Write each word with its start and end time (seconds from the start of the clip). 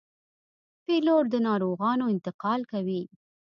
پیلوټ 0.85 1.23
د 1.33 1.35
ناروغانو 1.47 2.05
انتقال 2.13 2.61
کوي. 2.71 3.01